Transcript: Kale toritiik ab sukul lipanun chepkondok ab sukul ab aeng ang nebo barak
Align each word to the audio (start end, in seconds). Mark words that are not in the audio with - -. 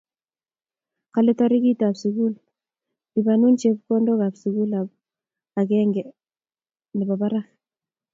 Kale 1.13 1.31
toritiik 1.39 1.81
ab 1.87 1.95
sukul 2.01 2.33
lipanun 3.13 3.59
chepkondok 3.61 4.21
ab 4.27 4.35
sukul 4.41 4.71
ab 4.79 4.87
aeng 5.59 5.93
ang 6.03 6.13
nebo 6.97 7.13
barak 7.21 7.47